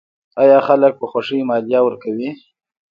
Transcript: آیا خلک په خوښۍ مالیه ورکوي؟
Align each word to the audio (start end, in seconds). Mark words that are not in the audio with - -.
آیا 0.41 0.59
خلک 0.67 0.93
په 0.99 1.05
خوښۍ 1.11 1.41
مالیه 1.49 1.79
ورکوي؟ 1.83 2.29